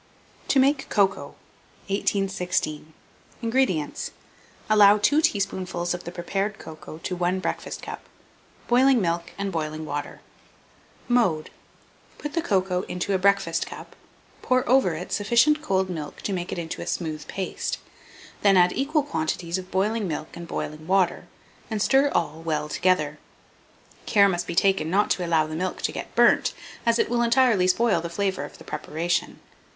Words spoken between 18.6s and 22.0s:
equal quantities of boiling milk and boiling water, and